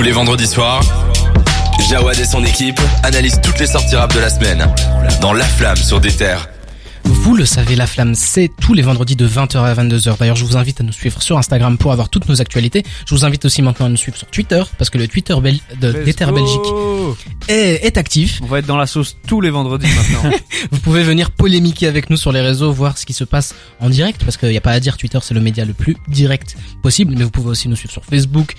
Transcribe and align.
Tous 0.00 0.06
les 0.06 0.12
vendredis 0.12 0.46
soirs, 0.46 0.80
Jawad 1.90 2.18
et 2.18 2.24
son 2.24 2.42
équipe 2.42 2.80
analysent 3.02 3.38
toutes 3.42 3.58
les 3.58 3.66
sorties 3.66 3.96
rap 3.96 4.14
de 4.14 4.20
la 4.20 4.30
semaine 4.30 4.66
dans 5.20 5.34
La 5.34 5.44
Flamme 5.44 5.76
sur 5.76 6.00
des 6.00 6.10
terres. 6.10 6.48
Vous 7.04 7.36
le 7.36 7.44
savez, 7.44 7.76
La 7.76 7.86
Flamme, 7.86 8.14
c'est 8.14 8.50
tous 8.62 8.72
les 8.72 8.80
vendredis 8.80 9.14
de 9.14 9.28
20h 9.28 9.58
à 9.58 9.74
22h. 9.74 10.16
D'ailleurs, 10.16 10.36
je 10.36 10.46
vous 10.46 10.56
invite 10.56 10.80
à 10.80 10.84
nous 10.84 10.92
suivre 10.92 11.20
sur 11.20 11.36
Instagram 11.36 11.76
pour 11.76 11.92
avoir 11.92 12.08
toutes 12.08 12.30
nos 12.30 12.40
actualités. 12.40 12.82
Je 13.04 13.14
vous 13.14 13.26
invite 13.26 13.44
aussi 13.44 13.60
maintenant 13.60 13.84
à 13.84 13.88
nous 13.90 13.98
suivre 13.98 14.16
sur 14.16 14.26
Twitter, 14.28 14.62
parce 14.78 14.88
que 14.88 14.96
le 14.96 15.06
Twitter 15.06 15.34
bel 15.38 15.58
de 15.78 15.92
d'Ether 15.92 16.24
go 16.24 16.32
Belgique 16.32 17.48
est, 17.48 17.84
est 17.84 17.98
actif. 17.98 18.40
On 18.42 18.46
va 18.46 18.60
être 18.60 18.66
dans 18.66 18.78
la 18.78 18.86
sauce 18.86 19.18
tous 19.26 19.42
les 19.42 19.50
vendredis 19.50 19.86
maintenant. 19.86 20.30
Vous 20.70 20.78
pouvez 20.78 21.02
venir 21.02 21.30
polémiquer 21.30 21.88
avec 21.88 22.08
nous 22.08 22.16
sur 22.16 22.32
les 22.32 22.40
réseaux, 22.40 22.72
voir 22.72 22.96
ce 22.96 23.04
qui 23.04 23.12
se 23.12 23.24
passe 23.24 23.54
en 23.80 23.90
direct, 23.90 24.24
parce 24.24 24.38
qu'il 24.38 24.48
n'y 24.48 24.56
a 24.56 24.62
pas 24.62 24.72
à 24.72 24.80
dire, 24.80 24.96
Twitter 24.96 25.18
c'est 25.20 25.34
le 25.34 25.42
média 25.42 25.66
le 25.66 25.74
plus 25.74 25.98
direct 26.08 26.56
possible, 26.82 27.14
mais 27.18 27.24
vous 27.24 27.30
pouvez 27.30 27.50
aussi 27.50 27.68
nous 27.68 27.76
suivre 27.76 27.92
sur 27.92 28.06
Facebook, 28.06 28.56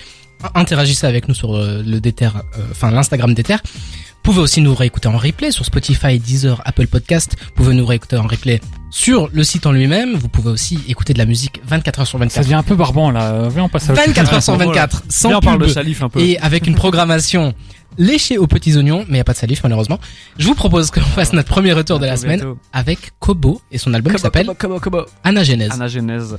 interagissez 0.55 1.07
avec 1.07 1.27
nous 1.27 1.33
sur 1.33 1.55
euh, 1.55 1.83
le 1.85 1.99
Déter, 1.99 2.25
euh, 2.35 2.61
enfin 2.71 2.91
l'Instagram 2.91 3.34
d'Ether. 3.34 3.57
Vous 3.63 4.34
pouvez 4.34 4.39
aussi 4.41 4.61
nous 4.61 4.75
réécouter 4.75 5.07
en 5.07 5.17
replay 5.17 5.49
sur 5.52 5.66
Spotify, 5.66 6.20
Deezer, 6.20 6.61
Apple 6.66 6.85
Podcast. 6.88 7.35
Vous 7.39 7.52
pouvez 7.63 7.73
nous 7.73 7.85
réécouter 7.85 8.17
en 8.17 8.27
replay 8.27 8.61
sur 8.91 9.30
le 9.33 9.43
site 9.43 9.66
en 9.66 9.71
lui-même. 9.71 10.13
Vous 10.13 10.27
pouvez 10.27 10.52
aussi 10.52 10.80
écouter 10.88 11.13
de 11.13 11.17
la 11.17 11.25
musique 11.25 11.59
24 11.66 12.02
heures 12.02 12.07
sur 12.07 12.19
Ça 12.19 12.25
24. 12.25 12.43
devient 12.43 12.53
un 12.55 12.63
peu 12.63 12.75
barbant 12.75 13.09
là. 13.09 13.47
Viens, 13.49 13.63
on 13.63 13.69
passe 13.69 13.89
à 13.89 13.93
autre 13.93 14.02
chose. 14.03 14.09
24 14.13 14.33
heures 14.35 14.43
sur 14.43 14.55
24, 14.57 15.03
sans 15.09 15.30
Viens, 15.30 15.38
on 15.38 15.41
parle 15.41 15.57
pub. 15.59 15.67
de 15.69 15.73
salif 15.73 16.03
un 16.03 16.09
peu. 16.09 16.19
Et 16.19 16.38
avec 16.38 16.67
une 16.67 16.75
programmation 16.75 17.55
léchée 17.97 18.38
aux 18.38 18.45
petits 18.47 18.77
oignons, 18.77 18.99
mais 19.08 19.09
il 19.09 19.13
n'y 19.13 19.19
a 19.19 19.23
pas 19.23 19.33
de 19.33 19.38
salif 19.39 19.63
malheureusement. 19.63 19.99
Je 20.38 20.45
vous 20.45 20.55
propose 20.55 20.91
qu'on 20.91 21.02
fasse 21.02 21.33
notre 21.33 21.49
premier 21.49 21.73
retour 21.73 21.97
de 21.99 22.05
la 22.05 22.16
semaine 22.16 22.44
avec 22.73 23.11
Kobo 23.19 23.59
et 23.71 23.80
son 23.80 23.91
album 23.95 24.13
qui 24.13 24.21
s'appelle 24.21 24.45
Kobo, 24.45 24.80
Kobo, 24.80 24.80
Kobo. 24.80 25.05
Anagenèse. 25.23 25.71
Anagenèse. 25.71 26.38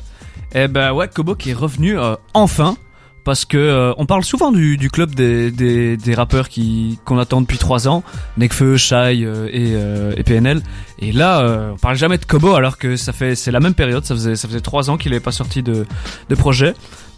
Eh 0.54 0.68
ben 0.68 0.92
ouais, 0.92 1.08
Kobo 1.08 1.34
qui 1.34 1.50
est 1.50 1.54
revenu 1.54 1.98
euh, 1.98 2.14
enfin. 2.32 2.76
Parce 3.24 3.44
que 3.44 3.56
euh, 3.56 3.92
on 3.98 4.06
parle 4.06 4.24
souvent 4.24 4.50
du, 4.50 4.76
du 4.76 4.90
club 4.90 5.14
des, 5.14 5.50
des, 5.52 5.96
des 5.96 6.14
rappeurs 6.14 6.48
qui 6.48 6.98
qu'on 7.04 7.18
attend 7.18 7.40
depuis 7.40 7.58
trois 7.58 7.86
ans, 7.86 8.02
Nekfeu, 8.36 8.76
Shai 8.76 9.22
euh, 9.24 9.46
et, 9.52 9.74
euh, 9.74 10.12
et 10.16 10.24
PNL. 10.24 10.60
Et 10.98 11.12
là, 11.12 11.40
euh, 11.40 11.70
on 11.72 11.76
parle 11.76 11.96
jamais 11.96 12.18
de 12.18 12.24
Kobo 12.24 12.54
alors 12.54 12.78
que 12.78 12.96
ça 12.96 13.12
fait 13.12 13.34
c'est 13.36 13.52
la 13.52 13.60
même 13.60 13.74
période. 13.74 14.04
Ça 14.04 14.14
faisait 14.14 14.34
ça 14.34 14.48
faisait 14.48 14.60
trois 14.60 14.90
ans 14.90 14.96
qu'il 14.96 15.12
n'avait 15.12 15.20
pas 15.22 15.32
sorti 15.32 15.62
de 15.62 15.86
de 16.28 16.34
projet 16.34 16.74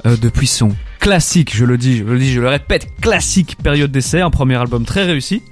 euh, 0.07 0.17
depuis 0.21 0.47
son 0.47 0.73
classique. 1.01 1.57
Je 1.57 1.65
le 1.65 1.79
dis, 1.79 1.99
je 1.99 2.05
le 2.05 2.19
dis, 2.19 2.33
je 2.33 2.41
le 2.41 2.49
répète, 2.49 2.89
classique 3.01 3.57
période 3.63 3.91
d'essai, 3.91 4.21
un 4.21 4.31
premier 4.31 4.57
album 4.57 4.85
très 4.85 5.05
réussi. 5.05 5.43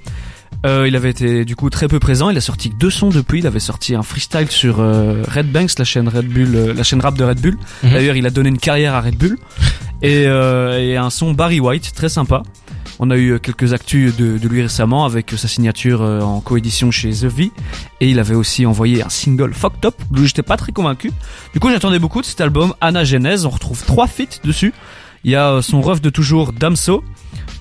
Euh, 0.65 0.87
il 0.87 0.95
avait 0.95 1.09
été 1.09 1.45
du 1.45 1.55
coup 1.55 1.69
très 1.69 1.87
peu 1.87 1.99
présent. 1.99 2.29
Il 2.29 2.37
a 2.37 2.41
sorti 2.41 2.69
que 2.69 2.75
deux 2.75 2.89
sons 2.89 3.09
depuis. 3.09 3.39
Il 3.39 3.47
avait 3.47 3.59
sorti 3.59 3.95
un 3.95 4.03
freestyle 4.03 4.49
sur 4.49 4.79
euh, 4.79 5.23
Red 5.27 5.51
Banks, 5.51 5.77
la 5.77 5.85
chaîne 5.85 6.07
Red 6.07 6.27
Bull, 6.27 6.55
euh, 6.55 6.73
la 6.73 6.83
chaîne 6.83 7.01
rap 7.01 7.15
de 7.17 7.23
Red 7.23 7.39
Bull. 7.41 7.57
Mhm. 7.83 7.91
D'ailleurs, 7.93 8.15
il 8.15 8.25
a 8.25 8.29
donné 8.29 8.49
une 8.49 8.57
carrière 8.59 8.93
à 8.93 9.01
Red 9.01 9.17
Bull 9.17 9.37
et, 10.01 10.25
euh, 10.27 10.79
et 10.79 10.97
un 10.97 11.09
son 11.09 11.33
Barry 11.33 11.59
White 11.59 11.93
très 11.93 12.09
sympa. 12.09 12.43
On 12.99 13.09
a 13.09 13.17
eu 13.17 13.39
quelques 13.39 13.73
actus 13.73 14.15
de, 14.15 14.37
de 14.37 14.47
lui 14.47 14.61
récemment 14.61 15.05
avec 15.05 15.31
sa 15.35 15.47
signature 15.47 16.01
euh, 16.01 16.21
en 16.21 16.41
coédition 16.41 16.91
chez 16.91 17.09
The 17.09 17.25
V 17.25 17.51
et 17.99 18.09
il 18.09 18.19
avait 18.19 18.35
aussi 18.35 18.65
envoyé 18.65 19.03
un 19.03 19.09
single 19.09 19.53
Fucked 19.53 19.83
Up 19.85 19.95
d'où 20.11 20.25
j'étais 20.25 20.43
pas 20.43 20.57
très 20.57 20.71
convaincu. 20.71 21.11
Du 21.53 21.59
coup, 21.59 21.69
j'attendais 21.69 21.99
beaucoup 21.99 22.21
de 22.21 22.25
cet 22.25 22.39
album 22.39 22.73
Anna 22.81 23.03
Genèse. 23.03 23.45
On 23.45 23.49
retrouve 23.49 23.83
trois 23.83 24.07
feats 24.07 24.39
dessus. 24.43 24.73
Il 25.23 25.31
y 25.31 25.35
a 25.35 25.51
euh, 25.53 25.61
son 25.61 25.81
ref 25.81 26.01
de 26.01 26.09
toujours 26.09 26.53
Damso, 26.53 27.03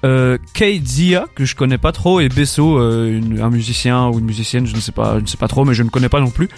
euh, 0.04 0.38
Kate 0.54 0.86
Zia 0.86 1.26
que 1.34 1.44
je 1.44 1.54
connais 1.54 1.78
pas 1.78 1.92
trop 1.92 2.20
et 2.20 2.28
Besso, 2.28 2.78
euh, 2.78 3.16
une- 3.18 3.40
un 3.40 3.50
musicien 3.50 4.08
ou 4.08 4.18
une 4.18 4.24
musicienne, 4.26 4.66
je 4.66 4.74
ne 4.74 4.80
sais 4.80 4.92
pas, 4.92 5.14
je 5.18 5.22
ne 5.22 5.26
sais 5.26 5.36
pas 5.36 5.48
trop, 5.48 5.64
mais 5.64 5.74
je 5.74 5.82
ne 5.82 5.88
connais 5.90 6.08
pas 6.08 6.20
non 6.20 6.30
plus. 6.30 6.48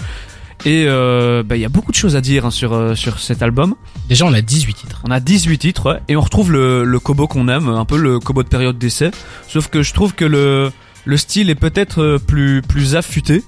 Et 0.65 0.85
euh, 0.87 1.43
bah, 1.43 1.57
il 1.57 1.61
y 1.63 1.65
a 1.65 1.69
beaucoup 1.69 1.91
de 1.91 1.97
choses 1.97 2.17
à 2.17 2.21
dire 2.21 2.47
hein, 2.47 2.51
sur 2.51 2.73
euh, 2.73 2.95
sur 2.95 3.19
cet 3.19 3.43
album. 3.43 3.75
Déjà, 4.09 4.25
on 4.25 4.33
a 4.33 4.41
18 4.41 4.75
titres. 4.75 5.01
On 5.07 5.11
a 5.11 5.21
18 5.21 5.59
titres 5.59 5.91
ouais, 5.93 6.01
et 6.09 6.17
on 6.17 6.21
retrouve 6.21 6.53
le, 6.53 6.85
le 6.85 6.99
Kobo 7.01 7.27
qu'on 7.27 7.49
aime, 7.49 7.69
un 7.69 7.85
peu 7.85 7.99
le 7.99 8.19
Kobo 8.21 8.43
de 8.43 8.49
période 8.49 8.79
d'essai. 8.79 9.11
Sauf 9.49 9.69
que 9.69 9.83
je 9.83 9.93
trouve 9.93 10.15
que 10.15 10.25
le 10.25 10.71
le 11.07 11.17
style 11.19 11.51
est 11.51 11.55
peut-être 11.55 12.01
euh, 12.03 12.19
plus 12.19 12.63
plus 12.63 12.97
affûté. 12.97 13.43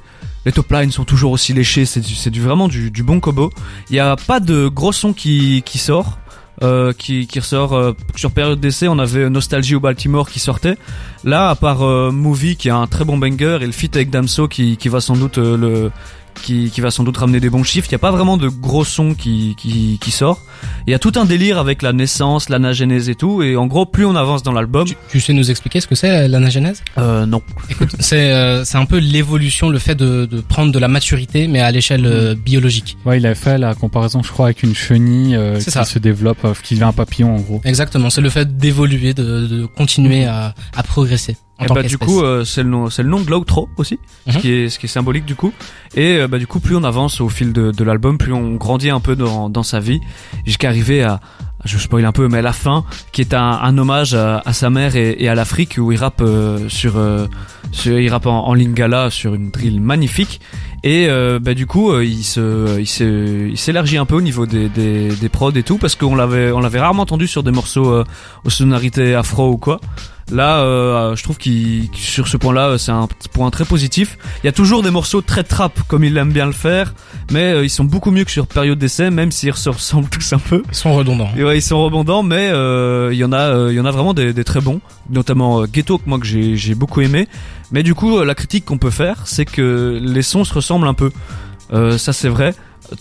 Les 0.45 0.53
top 0.53 0.70
lines 0.70 0.92
sont 0.92 1.05
toujours 1.05 1.33
aussi 1.33 1.53
léchés, 1.55 1.86
c'est 1.86 2.01
du, 2.01 2.14
c'est 2.14 2.30
du 2.30 2.41
vraiment 2.41 2.69
du, 2.69 2.90
du 2.92 3.02
bon 3.02 3.19
Kobo. 3.19 3.51
Il 3.90 3.96
y 3.96 4.01
a 4.01 4.14
pas 4.17 4.39
de 4.40 4.69
gros 4.69 4.92
son 4.92 5.13
qui 5.13 5.63
qui 5.64 5.79
sort. 5.79 6.19
Euh, 6.62 6.94
qui, 6.94 7.27
qui 7.27 7.39
ressort 7.39 7.74
euh, 7.74 7.92
sur 8.14 8.30
période 8.30 8.58
d'essai 8.58 8.89
on 8.89 8.98
avait 8.98 9.28
Nostalgie 9.28 9.74
au 9.74 9.80
Baltimore 9.80 10.30
qui 10.30 10.40
sortait. 10.40 10.78
Là 11.22 11.50
à 11.50 11.55
part 11.55 11.83
euh, 11.83 12.11
Movie 12.11 12.56
qui 12.56 12.70
a 12.70 12.77
un 12.77 12.86
très 12.86 13.05
bon 13.05 13.18
banger 13.18 13.58
et 13.61 13.67
le 13.67 13.72
feat 13.72 13.94
avec 13.94 14.08
Damso 14.08 14.48
qui, 14.48 14.78
qui 14.78 14.89
va 14.89 15.02
sans 15.02 15.16
doute 15.16 15.36
euh, 15.36 15.58
le 15.58 15.90
qui, 16.42 16.70
qui 16.70 16.80
va 16.80 16.91
sans 16.91 17.05
doute 17.05 17.17
ramener 17.17 17.41
des 17.41 17.51
bons 17.51 17.64
chiffres 17.64 17.89
il 17.89 17.92
y 17.92 17.97
a 17.97 17.98
pas 18.01 18.11
vraiment 18.11 18.36
de 18.36 18.48
gros 18.48 18.85
sons 18.85 19.14
qui, 19.14 19.55
qui, 19.57 19.98
qui 20.01 20.11
sort 20.11 20.42
il 20.86 20.91
y 20.91 20.95
a 20.95 20.98
tout 20.98 21.13
un 21.17 21.24
délire 21.24 21.58
avec 21.58 21.83
la 21.83 21.92
naissance 21.92 22.48
l'anagénèse 22.48 23.08
et 23.08 23.14
tout 23.14 23.42
et 23.42 23.57
en 23.57 23.67
gros 23.67 23.86
plus 23.86 24.05
on 24.05 24.17
avance 24.17 24.42
dans 24.42 24.52
l'album 24.52 24.86
Tu, 24.86 24.96
tu 25.11 25.20
sais 25.20 25.33
nous 25.33 25.51
expliquer 25.51 25.80
ce 25.80 25.86
que 25.86 25.95
c'est 25.95 26.29
l'anagenèse 26.29 26.83
euh, 26.98 27.27
non 27.27 27.42
Écoute, 27.70 27.91
c'est 28.01 28.33
euh, 28.33 28.64
c'est 28.64 28.79
un 28.79 28.85
peu 28.86 28.98
l'évolution, 28.98 29.69
le 29.69 29.79
fait 29.79 29.95
de, 29.95 30.27
de 30.27 30.41
prendre 30.41 30.73
de 30.73 30.79
la 30.79 30.89
maturité, 30.89 31.48
mais 31.48 31.61
à 31.61 31.70
l'échelle 31.70 32.07
euh, 32.07 32.35
biologique. 32.35 32.96
Ouais, 33.05 33.19
il 33.19 33.27
avait 33.27 33.35
fait 33.35 33.58
la 33.58 33.75
comparaison, 33.75 34.23
je 34.23 34.30
crois, 34.30 34.46
avec 34.46 34.63
une 34.63 34.75
chenille 34.75 35.35
euh, 35.36 35.58
qui 35.58 35.70
ça. 35.70 35.85
se 35.85 35.98
développe, 35.98 36.45
euh, 36.45 36.55
qui 36.63 36.75
devient 36.75 36.85
un 36.85 36.92
papillon 36.92 37.35
en 37.36 37.41
gros. 37.41 37.61
Exactement, 37.64 38.11
c'est 38.11 38.20
le 38.20 38.30
fait 38.30 38.57
d'évoluer, 38.57 39.14
de, 39.14 39.46
de 39.46 39.67
continuer 39.67 40.25
à, 40.25 40.55
à 40.77 40.83
progresser. 40.83 41.36
Et 41.58 41.67
tant 41.67 41.74
bah 41.74 41.83
du 41.83 41.96
coup 41.96 42.20
euh, 42.22 42.44
c'est 42.44 42.62
le 42.62 42.68
nom 42.68 42.90
c'est 42.90 43.02
le 43.02 43.08
nom 43.08 43.20
de 43.20 43.30
l'outro 43.30 43.68
aussi 43.78 43.98
ce 44.28 44.34
Mhm. 44.34 44.40
qui 44.42 44.52
est 44.52 44.68
ce 44.68 44.78
qui 44.78 44.84
est 44.86 44.89
symbolique 44.90 45.24
du 45.24 45.36
coup. 45.36 45.52
Et 45.94 46.18
euh, 46.18 46.28
bah 46.28 46.39
du 46.39 46.46
coup 46.46 46.61
plus 46.61 46.77
on 46.77 46.84
avance 46.84 47.20
au 47.22 47.30
fil 47.30 47.52
de, 47.55 47.70
de 47.70 47.84
l'album 47.84 48.18
plus 48.18 48.33
on 48.34 48.56
grandit 48.56 48.90
un 48.90 49.00
peu 49.00 49.17
dans, 49.17 49.48
dans 49.48 49.62
sa 49.62 49.80
vie. 49.80 50.00
Jusqu'à 50.45 50.68
arriver 50.68 51.02
à 51.02 51.20
je 51.64 51.78
spoil 51.78 52.05
un 52.05 52.12
peu 52.12 52.28
mais 52.28 52.39
à 52.39 52.42
la 52.42 52.52
fin 52.52 52.84
qui 53.11 53.22
est 53.22 53.33
un, 53.33 53.40
un 53.62 53.78
hommage 53.78 54.12
à, 54.14 54.42
à 54.45 54.52
sa 54.52 54.68
mère 54.68 54.95
et, 54.96 55.16
et 55.18 55.28
à 55.30 55.34
l'Afrique 55.34 55.77
où 55.78 55.90
il 55.92 55.96
rappe 55.98 56.20
euh, 56.20 56.68
sur, 56.68 56.98
euh, 56.98 57.27
sur 57.72 57.98
il 57.98 58.08
rappe 58.11 58.27
en, 58.27 58.46
en 58.46 58.52
lingala 58.55 59.08
sur 59.11 59.34
une 59.34 59.50
drill 59.50 59.80
magnifique. 59.80 60.40
Et 60.84 61.06
euh, 61.08 61.39
bah 61.40 61.55
du 61.55 61.66
coup 61.66 61.98
il 62.00 62.22
se 62.22 62.78
il 62.78 62.86
se 62.86 63.48
il 63.48 63.56
s'élargit 63.58 63.96
un 63.96 64.05
peu 64.05 64.14
au 64.14 64.20
niveau 64.20 64.45
des, 64.45 64.68
des, 64.68 65.08
des 65.08 65.28
prods 65.30 65.52
et 65.52 65.62
tout 65.62 65.78
parce 65.78 65.95
qu'on 65.96 66.14
l'avait 66.14 66.52
on 66.52 66.61
l'avait 66.61 66.80
rarement 66.80 67.05
entendu 67.05 67.27
sur 67.27 67.42
des 67.42 67.50
morceaux 67.50 67.90
euh, 67.90 68.05
aux 68.45 68.50
sonorités 68.50 69.14
afro 69.14 69.50
ou 69.50 69.56
quoi 69.56 69.80
Là, 70.33 70.59
euh, 70.59 71.14
je 71.14 71.23
trouve 71.23 71.37
qu'il 71.37 71.89
sur 71.95 72.27
ce 72.27 72.37
point-là, 72.37 72.79
c'est 72.79 72.91
un 72.91 73.09
point 73.33 73.51
très 73.51 73.64
positif. 73.64 74.19
Il 74.42 74.47
y 74.47 74.48
a 74.48 74.53
toujours 74.53 74.83
des 74.83 74.91
morceaux 74.91 75.20
très 75.20 75.45
trap, 75.45 75.79
comme 75.87 76.03
il 76.03 76.17
aime 76.17 76.33
bien 76.33 76.47
le 76.47 76.53
faire, 76.53 76.95
mais 77.31 77.53
euh, 77.53 77.64
ils 77.64 77.70
sont 77.70 77.85
beaucoup 77.85 78.11
mieux 78.11 78.25
que 78.25 78.31
sur 78.33 78.47
période 78.48 78.79
d'essai, 78.79 79.11
même 79.11 79.31
s'ils 79.31 79.55
se 79.55 79.69
ressemblent 79.70 80.09
tous 80.09 80.33
un 80.33 80.39
peu. 80.39 80.63
Ils 80.69 80.75
sont 80.75 80.95
redondants. 80.95 81.31
Et 81.37 81.45
ouais, 81.45 81.59
ils 81.59 81.63
sont 81.63 81.83
rebondants, 81.83 82.25
mais 82.25 82.48
euh, 82.51 83.11
il 83.13 83.19
y 83.19 83.25
en 83.25 83.33
a, 83.33 83.39
euh, 83.39 83.69
il 83.73 83.77
y 83.77 83.81
en 83.81 83.85
a 83.85 83.91
vraiment 83.92 84.14
des, 84.14 84.33
des 84.33 84.45
très 84.45 84.61
bons, 84.61 84.81
notamment 85.11 85.63
euh, 85.63 85.67
Ghetto 85.73 85.98
que 85.98 86.09
moi 86.09 86.19
que 86.19 86.27
j'ai 86.27 86.57
j'ai 86.57 86.75
beaucoup 86.75 87.03
aimé. 87.03 87.29
Mais 87.70 87.83
du 87.83 87.95
coup, 87.95 88.19
euh, 88.19 88.25
la 88.25 88.35
critique 88.35 88.64
qu'on 88.64 88.79
peut 88.79 88.91
faire, 88.91 89.27
c'est 89.27 89.45
que 89.45 90.01
les 90.03 90.23
sons 90.23 90.45
se 90.45 90.55
ressemblent 90.55 90.89
un 90.89 90.95
peu. 90.95 91.13
Euh, 91.73 91.98
ça 91.98 92.13
c'est 92.13 92.29
vrai. 92.29 92.55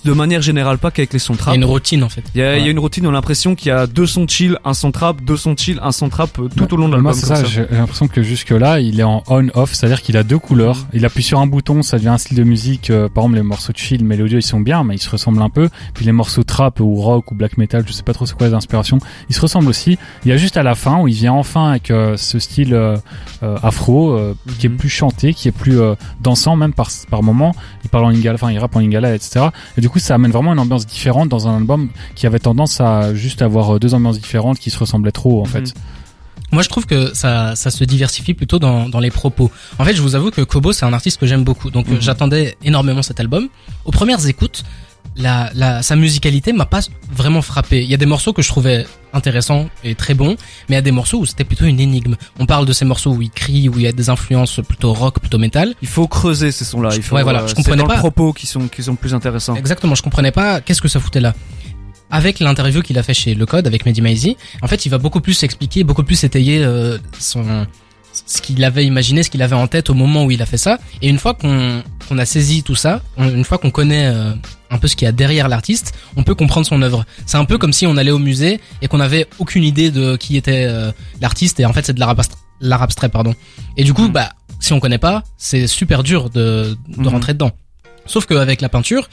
De 0.03 0.13
manière 0.13 0.41
générale, 0.41 0.77
pas 0.77 0.91
qu'avec 0.91 1.13
les 1.13 1.19
sons 1.19 1.33
Il 1.33 1.35
y 1.35 1.39
trap. 1.39 1.53
a 1.53 1.55
une 1.57 1.65
routine 1.65 2.03
en 2.03 2.09
fait. 2.09 2.23
Il 2.35 2.39
y 2.39 2.43
a, 2.43 2.57
il 2.57 2.63
y 2.65 2.67
a 2.67 2.71
une 2.71 2.79
routine, 2.79 3.05
on 3.07 3.09
a 3.09 3.13
l'impression 3.13 3.55
qu'il 3.55 3.67
y 3.69 3.71
a 3.71 3.87
deux 3.87 4.05
sons 4.05 4.25
chill, 4.27 4.57
un 4.65 4.73
son 4.73 4.91
trap, 4.91 5.21
deux 5.23 5.37
sons 5.37 5.55
chill, 5.57 5.79
un 5.81 5.91
son 5.91 6.09
trap 6.09 6.37
euh, 6.39 6.49
tout 6.55 6.73
au 6.73 6.77
long 6.77 6.89
de 6.89 6.97
Moi, 6.97 7.11
l'album. 7.11 7.13
c'est 7.13 7.27
comme 7.27 7.35
ça, 7.37 7.43
ça. 7.43 7.47
j'ai 7.47 7.65
l'impression 7.75 8.07
que 8.07 8.21
jusque-là, 8.23 8.79
il 8.79 8.99
est 8.99 9.03
en 9.03 9.23
on-off, 9.27 9.73
c'est-à-dire 9.73 10.01
qu'il 10.01 10.17
a 10.17 10.23
deux 10.23 10.39
couleurs. 10.39 10.85
Il 10.93 11.05
appuie 11.05 11.23
sur 11.23 11.39
un 11.39 11.47
bouton, 11.47 11.81
ça 11.83 11.97
devient 11.97 12.09
un 12.09 12.17
style 12.17 12.37
de 12.37 12.43
musique. 12.43 12.89
euh, 12.89 13.09
par 13.09 13.23
exemple, 13.23 13.37
les 13.37 13.43
morceaux 13.43 13.73
de 13.73 13.77
chill, 13.77 14.03
mélodieux, 14.03 14.39
ils 14.39 14.43
sont 14.43 14.59
bien, 14.59 14.83
mais 14.83 14.95
ils 14.95 14.99
se 15.01 15.09
ressemblent 15.09 15.41
un 15.41 15.49
peu. 15.49 15.69
Puis 15.93 16.05
les 16.05 16.11
morceaux 16.11 16.43
trap 16.43 16.79
ou 16.79 16.95
rock 16.95 17.31
ou 17.31 17.35
black 17.35 17.57
metal, 17.57 17.83
je 17.87 17.91
sais 17.93 18.03
pas 18.03 18.13
trop 18.13 18.25
c'est 18.25 18.35
quoi 18.37 18.47
les 18.47 18.53
inspirations, 18.53 18.99
ils 19.29 19.35
se 19.35 19.41
ressemblent 19.41 19.67
aussi. 19.69 19.97
Il 20.25 20.29
y 20.29 20.31
a 20.31 20.37
juste 20.37 20.57
à 20.57 20.63
la 20.63 20.75
fin 20.75 20.99
où 21.01 21.07
il 21.07 21.13
vient 21.15 21.33
enfin 21.33 21.69
avec 21.71 21.91
euh, 21.91 22.17
ce 22.17 22.39
style 22.39 22.73
euh, 22.73 22.97
euh, 23.43 23.57
afro, 23.63 24.11
euh, 24.11 24.33
qui 24.59 24.67
est 24.67 24.69
plus 24.69 24.89
chanté, 24.89 25.33
qui 25.33 25.47
est 25.47 25.51
plus 25.51 25.79
euh, 25.79 25.95
dansant 26.21 26.55
même 26.55 26.73
par, 26.73 26.89
par 27.09 27.23
moment. 27.23 27.55
Il 27.83 27.89
parle 27.89 28.05
en 28.05 28.09
lingala, 28.09 28.35
enfin 28.35 28.51
il 28.51 28.57
rappe 28.59 28.75
en 28.75 28.79
lingala, 28.79 29.13
etc. 29.15 29.47
Et 29.77 29.81
du 29.81 29.89
coup, 29.89 29.99
ça 29.99 30.15
amène 30.15 30.31
vraiment 30.31 30.53
une 30.53 30.59
ambiance 30.59 30.85
différente 30.85 31.29
dans 31.29 31.47
un 31.47 31.57
album 31.57 31.89
qui 32.15 32.25
avait 32.27 32.39
tendance 32.39 32.79
à 32.81 33.13
juste 33.13 33.41
avoir 33.41 33.75
euh, 33.75 33.79
deux 33.79 33.93
ambiances 33.93 34.19
différentes 34.19 34.57
qui 34.59 34.69
se 34.69 34.79
ressemblaient 34.79 35.11
trop 35.11 35.41
en 35.41 35.45
Mhm. 35.45 35.49
fait. 35.51 35.73
Moi, 36.51 36.61
je 36.61 36.69
trouve 36.69 36.85
que 36.85 37.13
ça, 37.13 37.55
ça 37.55 37.71
se 37.71 37.83
diversifie 37.83 38.33
plutôt 38.33 38.59
dans, 38.59 38.87
dans 38.87 38.99
les 38.99 39.11
propos. 39.11 39.51
En 39.79 39.83
fait, 39.83 39.95
je 39.95 40.01
vous 40.01 40.15
avoue 40.15 40.31
que 40.31 40.41
Kobo, 40.41 40.71
c'est 40.73 40.85
un 40.85 40.93
artiste 40.93 41.19
que 41.19 41.25
j'aime 41.25 41.43
beaucoup. 41.43 41.71
Donc, 41.71 41.89
euh, 41.89 41.95
Mhm. 41.95 42.01
j'attendais 42.01 42.55
énormément 42.63 43.01
cet 43.01 43.19
album. 43.19 43.49
Aux 43.83 43.91
premières 43.91 44.25
écoutes, 44.27 44.63
la, 45.17 45.49
la, 45.53 45.81
sa 45.81 45.95
musicalité 45.95 46.51
m'a 46.53 46.65
pas 46.65 46.81
vraiment 47.11 47.41
frappé. 47.41 47.81
Il 47.83 47.89
y 47.89 47.93
a 47.93 47.97
des 47.97 48.05
morceaux 48.05 48.33
que 48.33 48.41
je 48.41 48.47
trouvais 48.49 48.85
intéressants 49.13 49.69
et 49.83 49.95
très 49.95 50.13
bons, 50.13 50.35
mais 50.67 50.73
il 50.73 50.73
y 50.73 50.77
a 50.77 50.81
des 50.81 50.91
morceaux 50.91 51.19
où 51.19 51.25
c'était 51.25 51.45
plutôt 51.45 51.65
une 51.65 51.79
énigme. 51.79 52.15
On 52.39 52.45
parle 52.45 52.65
de 52.65 52.73
ces 52.73 52.83
morceaux 52.85 53.11
où 53.13 53.21
il 53.21 53.29
crie, 53.29 53.69
où 53.69 53.75
il 53.77 53.83
y 53.83 53.87
a 53.87 53.93
des 53.93 54.09
influences 54.09 54.59
plutôt 54.67 54.93
rock, 54.93 55.19
plutôt 55.19 55.37
métal. 55.37 55.73
Il 55.81 55.87
faut 55.87 56.07
creuser 56.07 56.51
ces 56.51 56.65
sons-là. 56.65 56.89
Il 56.95 57.01
faut, 57.01 57.15
Ouais, 57.15 57.23
voilà, 57.23 57.39
euh, 57.39 57.43
je 57.43 57.49
c'est 57.49 57.55
comprenais 57.55 57.81
dans 57.83 57.87
pas. 57.87 57.93
le 57.95 57.99
propos 57.99 58.33
qui 58.33 58.45
sont 58.45 58.67
qui 58.67 58.83
sont 58.83 58.95
plus 58.95 59.13
intéressants. 59.13 59.55
Exactement, 59.55 59.95
je 59.95 60.03
comprenais 60.03 60.31
pas 60.31 60.59
qu'est-ce 60.59 60.81
que 60.81 60.89
ça 60.89 60.99
foutait 60.99 61.21
là. 61.21 61.33
Avec 62.11 62.39
l'interview 62.39 62.81
qu'il 62.81 62.97
a 62.99 63.03
fait 63.03 63.13
chez 63.15 63.33
Le 63.33 63.45
Code 63.45 63.65
avec 63.67 63.85
Mehdi 63.85 64.01
Maizi, 64.01 64.37
en 64.61 64.67
fait, 64.67 64.85
il 64.85 64.89
va 64.89 64.97
beaucoup 64.99 65.21
plus 65.21 65.41
expliquer, 65.43 65.83
beaucoup 65.83 66.03
plus 66.03 66.23
étayer 66.23 66.63
euh, 66.63 66.97
son 67.19 67.65
ce 68.25 68.41
qu'il 68.41 68.63
avait 68.63 68.85
imaginé, 68.85 69.21
ce 69.23 69.29
qu'il 69.29 69.41
avait 69.41 69.55
en 69.55 69.67
tête 69.67 69.89
au 69.89 69.93
moment 69.93 70.25
où 70.25 70.31
il 70.31 70.41
a 70.41 70.45
fait 70.45 70.57
ça. 70.57 70.79
Et 71.01 71.09
une 71.09 71.19
fois 71.19 71.33
qu'on 71.33 71.83
qu'on 72.07 72.17
a 72.19 72.25
saisi 72.25 72.61
tout 72.63 72.75
ça, 72.75 73.01
on- 73.17 73.29
une 73.29 73.43
fois 73.43 73.57
qu'on 73.57 73.71
connaît 73.71 74.07
euh, 74.07 74.31
un 74.69 74.77
peu 74.77 74.87
ce 74.87 74.95
qu'il 74.95 75.05
y 75.05 75.09
a 75.09 75.11
derrière 75.11 75.47
l'artiste, 75.47 75.93
on 76.15 76.23
peut 76.23 76.35
comprendre 76.35 76.65
son 76.67 76.81
œuvre. 76.83 77.03
C'est 77.25 77.37
un 77.37 77.45
peu 77.45 77.57
comme 77.57 77.73
si 77.73 77.87
on 77.87 77.97
allait 77.97 78.11
au 78.11 78.19
musée 78.19 78.59
et 78.81 78.87
qu'on 78.87 78.99
avait 78.99 79.27
aucune 79.39 79.63
idée 79.63 79.89
de 79.91 80.15
qui 80.15 80.37
était 80.37 80.65
euh, 80.67 80.91
l'artiste 81.21 81.59
et 81.59 81.65
en 81.65 81.73
fait 81.73 81.85
c'est 81.85 81.93
de 81.93 81.99
l'art 81.99 82.81
abstrait, 82.81 83.09
pardon. 83.09 83.33
Et 83.77 83.83
du 83.83 83.93
coup 83.93 84.03
Mhm. 84.03 84.11
bah 84.11 84.29
si 84.59 84.73
on 84.73 84.79
connaît 84.79 84.97
pas, 84.99 85.23
c'est 85.37 85.67
super 85.67 86.01
dur 86.03 86.29
de, 86.29 86.77
de 86.87 87.01
Mhm. 87.01 87.07
rentrer 87.07 87.33
dedans. 87.33 87.51
Sauf 88.07 88.25
qu'avec 88.25 88.61
la 88.61 88.69
peinture, 88.69 89.09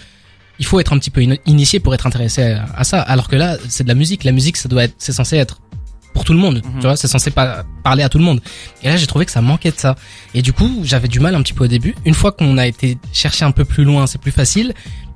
il 0.59 0.67
faut 0.67 0.79
être 0.81 0.93
un 0.93 0.99
petit 0.99 1.11
peu 1.11 1.21
in- 1.23 1.37
initié 1.47 1.81
pour 1.81 1.95
être 1.95 2.07
intéressé 2.07 2.43
à, 2.43 2.67
à 2.77 2.85
ça. 2.85 3.01
Alors 3.01 3.29
que 3.29 3.37
là, 3.37 3.57
c'est 3.69 3.85
de 3.85 3.89
la 3.89 3.95
musique. 3.95 4.23
La 4.25 4.33
musique, 4.33 4.57
ça 4.59 4.69
doit 4.69 4.85
être, 4.85 4.95
c'est 4.99 5.13
censé 5.13 5.37
être 5.37 5.61
pour 6.13 6.25
tout 6.25 6.33
le 6.33 6.39
monde. 6.39 6.57
Mhm. 6.65 6.81
Tu 6.81 6.87
vois, 6.87 6.97
c'est 6.97 7.09
censé 7.09 7.31
pas 7.31 7.65
parler 7.83 8.03
à 8.03 8.09
tout 8.09 8.19
le 8.19 8.25
monde. 8.25 8.41
Et 8.83 8.89
là, 8.89 8.97
j'ai 8.97 9.07
trouvé 9.07 9.25
que 9.27 9.33
ça 9.33 9.41
manquait 9.41 9.71
de 9.71 9.79
ça. 9.79 9.97
Et 10.35 10.43
du 10.43 10.53
coup, 10.53 10.81
j'avais 10.85 11.09
du 11.09 11.21
mal 11.21 11.35
un 11.35 11.43
petit 11.43 11.55
peu 11.55 11.65
au 11.65 11.69
début. 11.69 11.95
Une 12.05 12.15
fois 12.15 12.33
qu'on 12.33 12.59
a 12.59 12.67
été 12.67 12.99
chercher 13.13 13.45
un 13.45 13.51
peu 13.53 13.65
plus 13.65 13.85
loin, 13.85 14.07
c'est 14.07 14.21
plus 14.21 14.33
facile. 14.33 14.75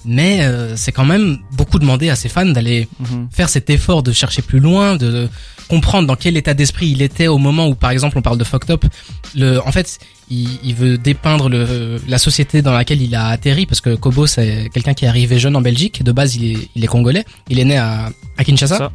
Mais 0.08 0.42
euh, 0.42 0.76
c'est 0.76 0.92
quand 0.92 1.04
même 1.04 1.38
beaucoup 1.52 1.80
demandé 1.80 2.10
à 2.10 2.14
ses 2.16 2.28
fans 2.28 2.46
d'aller 2.46 2.86
Mhm. 3.00 3.28
faire 3.32 3.48
cet 3.48 3.70
effort 3.70 4.02
de 4.04 4.12
chercher 4.12 4.40
plus 4.40 4.60
loin, 4.60 4.94
de 4.96 5.28
comprendre 5.68 6.06
dans 6.06 6.14
quel 6.14 6.36
état 6.36 6.54
d'esprit 6.54 6.86
il 6.90 7.02
était 7.02 7.26
au 7.26 7.38
moment 7.38 7.66
où, 7.66 7.74
par 7.74 7.90
exemple, 7.90 8.16
on 8.16 8.22
parle 8.22 8.38
de 8.38 8.44
Fucked 8.44 8.70
Up. 8.70 8.84
Le, 9.34 9.58
en 9.66 9.72
fait, 9.72 9.98
il, 10.30 10.48
il 10.62 10.74
veut 10.76 10.96
dépeindre 10.96 11.48
le, 11.48 12.00
la 12.06 12.18
société 12.18 12.62
dans 12.62 12.72
laquelle 12.72 13.02
il 13.02 13.16
a 13.16 13.26
atterri, 13.26 13.66
parce 13.66 13.80
que 13.80 13.96
Kobo, 13.96 14.28
c'est 14.28 14.70
quelqu'un 14.72 14.94
qui 14.94 15.06
est 15.06 15.08
arrivé 15.08 15.40
jeune 15.40 15.56
en 15.56 15.60
Belgique. 15.60 16.04
De 16.04 16.12
base, 16.12 16.36
il 16.36 16.52
est, 16.52 16.68
il 16.76 16.84
est 16.84 16.88
congolais. 16.88 17.24
Il 17.48 17.58
est 17.58 17.64
né 17.64 17.76
à, 17.76 18.08
à 18.38 18.44
Kinshasa. 18.44 18.78
Ça. 18.78 18.92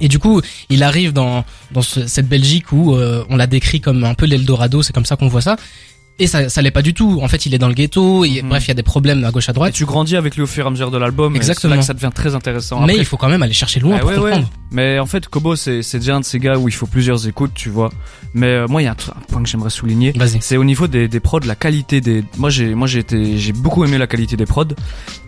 Et 0.00 0.08
du 0.08 0.18
coup, 0.18 0.40
il 0.68 0.82
arrive 0.82 1.12
dans, 1.12 1.44
dans 1.72 1.82
ce- 1.82 2.06
cette 2.06 2.28
Belgique 2.28 2.72
où 2.72 2.94
euh, 2.94 3.24
on 3.30 3.36
l'a 3.36 3.46
décrit 3.46 3.80
comme 3.80 4.04
un 4.04 4.14
peu 4.14 4.26
l'Eldorado, 4.26 4.82
c'est 4.82 4.92
comme 4.92 5.06
ça 5.06 5.16
qu'on 5.16 5.28
voit 5.28 5.40
ça. 5.40 5.56
Et 6.18 6.26
ça, 6.26 6.48
ça 6.48 6.62
l'est 6.62 6.70
pas 6.70 6.80
du 6.80 6.94
tout. 6.94 7.18
En 7.22 7.28
fait, 7.28 7.44
il 7.44 7.54
est 7.54 7.58
dans 7.58 7.68
le 7.68 7.74
ghetto. 7.74 8.24
Et, 8.24 8.40
Mhm. 8.42 8.48
Bref, 8.48 8.64
il 8.64 8.68
y 8.68 8.70
a 8.70 8.74
des 8.74 8.82
problèmes 8.82 9.22
à 9.24 9.30
gauche 9.30 9.48
à 9.50 9.52
Et 9.52 9.54
droite. 9.54 9.74
tu 9.74 9.84
grandis 9.84 10.16
avec 10.16 10.34
lui 10.34 10.42
au 10.42 10.46
fur 10.46 10.64
et 10.64 10.66
à 10.66 10.70
mesure 10.70 10.90
de 10.90 10.96
l'album. 10.96 11.34
et 11.34 11.36
Exactement. 11.36 11.72
C'est 11.72 11.76
là 11.76 11.80
que 11.82 11.86
ça 11.86 11.92
devient 11.94 12.10
très 12.14 12.34
intéressant. 12.34 12.78
mais 12.80 12.92
Après, 12.94 12.96
il 13.02 13.04
faut 13.04 13.18
quand 13.18 13.28
même 13.28 13.42
aller 13.42 13.52
chercher 13.52 13.80
loin 13.80 13.96
Ah 13.96 14.00
pour 14.00 14.08
ouais, 14.10 14.16
ouais. 14.18 14.30
comprendre. 14.30 14.50
Mais 14.70 14.98
en 14.98 15.04
fait, 15.06 15.28
Kobo, 15.28 15.56
c'est 15.56 15.82
c'est 15.82 15.98
déjà 15.98 16.16
un 16.16 16.20
de 16.20 16.24
ces 16.24 16.38
gars 16.38 16.56
où 16.58 16.68
il 16.68 16.72
faut 16.74 16.86
plusieurs 16.86 17.28
écoutes, 17.28 17.52
tu 17.54 17.68
vois. 17.68 17.90
Mais 18.34 18.46
euh, 18.46 18.66
moi, 18.66 18.80
il 18.82 18.86
y 18.86 18.88
a 18.88 18.92
un, 18.92 18.96
point 19.28 19.42
que 19.42 19.48
j'aimerais 19.48 19.70
souligner. 19.70 20.14
C'est 20.40 20.56
au 20.56 20.64
niveau 20.64 20.86
des, 20.86 21.06
des 21.06 21.20
prods, 21.20 21.40
la 21.44 21.54
qualité 21.54 22.00
des. 22.00 22.24
Moi, 22.38 22.48
j'ai, 22.50 22.74
moi, 22.74 22.86
j'ai 22.88 23.00
été, 23.00 23.36
j'ai 23.38 23.52
beaucoup 23.52 23.84
aimé 23.84 23.98
la 23.98 24.06
qualité 24.06 24.36
des 24.36 24.46
prods. 24.46 24.64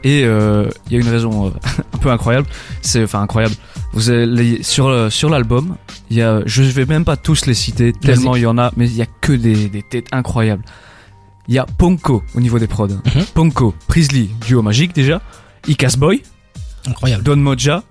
Et 0.05 0.23
euh, 0.25 0.69
il 0.87 0.95
y 0.95 0.97
a 0.97 1.01
une 1.01 1.09
raison 1.09 1.47
euh, 1.49 1.51
un 1.95 1.99
peu 1.99 2.11
incroyable. 2.11 2.47
C'est, 2.81 3.05
enfin, 3.05 3.21
incroyable. 3.21 3.55
Vous 3.93 4.09
avez 4.11 4.27
les- 4.27 4.63
sur 4.63 4.87
euh, 4.89 5.11
sur 5.11 5.29
l'album, 5.31 5.77
il 6.11 6.17
y 6.17 6.23
a, 6.23 6.41
je 6.47 6.63
vais 6.63 6.85
même 6.87 7.05
pas 7.05 7.17
tous 7.17 7.47
les 7.47 7.55
citer 7.55 7.93
tellement 7.93 8.37
il 8.37 8.43
y 8.43 8.47
en 8.47 8.59
a, 8.59 8.73
mais 8.77 8.87
il 8.89 8.97
y 8.97 9.03
a 9.03 9.07
que 9.21 9.33
des, 9.33 9.69
des 9.69 9.83
têtes 9.83 10.07
incroyables. 10.13 10.63
Il 11.49 11.55
y 11.55 11.59
a 11.59 11.65
Ponko 11.67 12.23
au 12.35 12.41
niveau 12.41 12.59
des 12.59 12.67
prods. 12.67 12.89
Mhm. 12.89 13.25
Ponko, 13.35 13.75
Priestley, 13.87 14.29
duo 14.47 14.63
magique 14.63 14.95
déjà. 14.95 15.23
Icas 15.67 15.95
Boy, 15.99 16.23
Incroyable. 16.87 17.25
Don 17.25 17.37
Moja, 17.37 17.83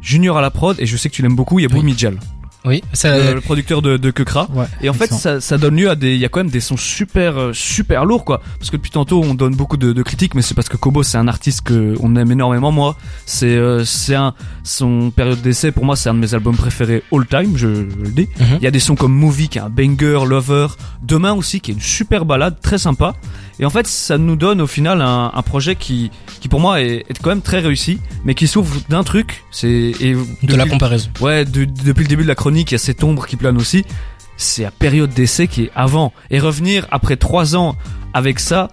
Junior 0.00 0.36
à 0.38 0.40
la 0.42 0.50
prod, 0.50 0.76
et 0.80 0.86
je 0.86 0.96
sais 0.96 1.08
que 1.08 1.14
tu 1.14 1.22
l'aimes 1.22 1.36
beaucoup, 1.36 1.58
il 1.58 1.62
y 1.62 1.66
a 1.66 1.68
Oui. 1.68 1.80
Boumidjal, 1.80 2.18
Oui, 2.64 2.82
ça, 2.92 3.16
le, 3.16 3.34
le 3.34 3.40
producteur 3.40 3.82
de, 3.82 3.96
de 3.96 4.10
Kekra. 4.10 4.48
Ouais. 4.52 4.66
Et 4.82 4.88
en 4.88 4.92
fait, 4.92 5.12
ça, 5.12 5.40
ça 5.40 5.58
donne 5.58 5.76
lieu 5.76 5.88
à 5.88 5.94
des, 5.94 6.14
il 6.14 6.20
y 6.20 6.24
a 6.24 6.28
quand 6.28 6.40
même 6.40 6.50
des 6.50 6.60
sons 6.60 6.76
super, 6.76 7.38
euh, 7.38 7.52
super 7.52 8.04
lourds, 8.04 8.24
quoi. 8.24 8.40
Parce 8.58 8.70
que 8.70 8.76
depuis 8.76 8.90
tantôt, 8.90 9.22
on 9.22 9.34
donne 9.34 9.54
beaucoup 9.54 9.76
de, 9.76 9.92
de 9.92 10.02
critiques, 10.02 10.34
mais 10.34 10.42
c'est 10.42 10.54
parce 10.54 10.68
que 10.68 10.76
Kobo, 10.76 11.02
c'est 11.02 11.18
un 11.18 11.28
artiste 11.28 11.62
que 11.62 11.94
on 12.00 12.16
aime 12.16 12.32
énormément, 12.32 12.72
moi. 12.72 12.96
C'est, 13.26 13.46
euh, 13.46 13.84
c'est 13.84 14.16
un, 14.16 14.34
son 14.64 15.10
période 15.10 15.40
d'essai, 15.40 15.70
pour 15.70 15.84
moi, 15.84 15.94
c'est 15.96 16.08
un 16.08 16.14
de 16.14 16.18
mes 16.18 16.34
albums 16.34 16.56
préférés 16.56 17.02
all 17.12 17.26
time, 17.26 17.56
je, 17.56 17.68
je 17.68 18.02
le 18.02 18.10
dis. 18.10 18.28
Mhm. 18.40 18.46
Il 18.58 18.64
y 18.64 18.66
a 18.66 18.72
des 18.72 18.80
sons 18.80 18.96
comme 18.96 19.12
Movie, 19.14 19.48
qui 19.48 19.58
est 19.58 19.62
un 19.62 19.70
banger, 19.70 20.24
Lover, 20.26 20.66
Demain 21.02 21.32
aussi, 21.34 21.60
qui 21.60 21.70
est 21.70 21.74
une 21.74 21.80
super 21.80 22.24
balade, 22.24 22.56
très 22.60 22.78
sympa. 22.78 23.14
Et 23.60 23.64
en 23.64 23.70
fait, 23.70 23.86
ça 23.86 24.18
nous 24.18 24.36
donne 24.36 24.60
au 24.60 24.66
final 24.68 25.00
un, 25.02 25.32
un 25.34 25.42
projet 25.42 25.74
qui, 25.74 26.10
qui 26.40 26.48
pour 26.48 26.60
moi 26.60 26.80
est, 26.80 27.04
est 27.08 27.18
quand 27.20 27.30
même 27.30 27.42
très 27.42 27.58
réussi, 27.58 27.98
mais 28.24 28.34
qui 28.34 28.46
souffre 28.46 28.76
d'un 28.88 29.02
truc, 29.02 29.44
c'est, 29.50 29.68
et 30.00 30.14
de 30.42 30.54
la 30.54 30.64
comparaison. 30.70 31.10
Ouais, 31.20 31.44
de- 31.44 31.64
depuis 31.64 32.02
le 32.04 32.08
début 32.08 32.22
de 32.22 32.28
la 32.28 32.34
chronique, 32.36 32.70
il 32.70 32.74
y 32.74 32.76
a 32.76 32.78
cette 32.78 33.02
ombre 33.02 33.26
qui 33.26 33.36
plane 33.36 33.56
aussi. 33.56 33.84
C'est 34.36 34.62
la 34.62 34.70
période 34.70 35.10
d'essai 35.10 35.48
qui 35.48 35.64
est 35.64 35.70
avant. 35.74 36.12
Et 36.30 36.38
revenir 36.38 36.86
après 36.92 37.16
trois 37.16 37.56
ans 37.56 37.74
avec 38.14 38.38
ça, 38.38 38.68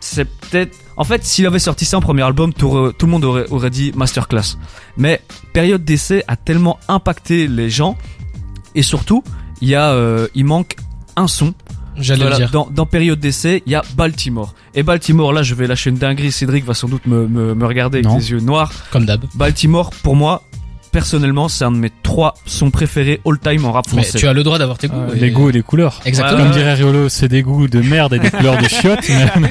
c'est 0.00 0.24
peut-être... 0.24 0.76
En 0.96 1.04
fait, 1.04 1.24
s'il 1.24 1.46
avait 1.46 1.58
sorti 1.58 1.84
ça 1.84 1.98
en 1.98 2.00
premier 2.00 2.22
album, 2.22 2.52
t'aurais- 2.54 2.92
tout 2.94 3.06
le 3.06 3.12
monde 3.12 3.24
aurait, 3.24 3.46
aurait 3.50 3.70
dit 3.70 3.92
masterclass. 3.94 4.56
Mais 4.96 5.20
période 5.52 5.84
d'essai 5.84 6.24
a 6.28 6.36
tellement 6.36 6.78
impacté 6.88 7.48
les 7.48 7.68
gens. 7.68 7.96
Et 8.74 8.82
surtout, 8.82 9.22
il 9.60 9.68
y 9.68 9.74
a, 9.74 9.90
euh, 9.90 10.28
il 10.34 10.44
manque 10.46 10.76
un 11.16 11.26
son. 11.28 11.52
J'allais 11.96 12.20
Voilà, 12.22 12.36
le 12.38 12.42
dire. 12.44 12.50
dans, 12.50 12.68
dans 12.70 12.86
période 12.86 13.20
d'essai, 13.20 13.62
il 13.66 13.72
y 13.72 13.74
a 13.74 13.82
Baltimore. 13.96 14.54
Et 14.74 14.82
Baltimore, 14.82 15.32
là, 15.32 15.42
je 15.42 15.54
vais 15.54 15.66
lâcher 15.66 15.90
une 15.90 15.96
dinguerie. 15.98 16.32
Cédric 16.32 16.64
va 16.64 16.74
sans 16.74 16.88
doute 16.88 17.06
me, 17.06 17.26
me, 17.28 17.54
me 17.54 17.66
regarder 17.66 17.98
avec 17.98 18.06
Non. 18.08 18.16
des 18.16 18.30
yeux 18.30 18.40
noirs. 18.40 18.72
Comme 18.90 19.04
d'hab. 19.04 19.24
Baltimore, 19.34 19.90
pour 20.02 20.16
moi, 20.16 20.42
personnellement, 20.90 21.48
c'est 21.48 21.64
un 21.64 21.70
de 21.72 21.76
mes 21.76 21.90
trois 22.02 22.34
sons 22.46 22.70
préférés 22.70 23.20
all 23.26 23.38
time 23.38 23.64
en 23.66 23.72
rap 23.72 23.86
Mais 23.94 24.02
français. 24.02 24.18
tu 24.18 24.26
as 24.26 24.32
le 24.32 24.42
droit 24.42 24.58
d'avoir 24.58 24.78
tes 24.78 24.88
goûts. 24.88 24.96
Euh, 24.96 25.14
et- 25.14 25.20
les 25.20 25.30
goûts 25.30 25.48
et 25.48 25.52
les 25.52 25.62
couleurs. 25.62 26.00
Exactement. 26.04 26.42
Comme 26.44 26.52
dirait 26.52 26.74
Riolo, 26.74 27.08
c'est 27.08 27.28
des 27.28 27.42
goûts 27.42 27.68
de 27.68 27.80
merde 27.80 28.14
et 28.14 28.18
des 28.18 28.30
couleurs 28.30 28.56
de 28.58 28.68
chiottes. 28.68 29.08
Mais, 29.08 29.26
mais. 29.40 29.50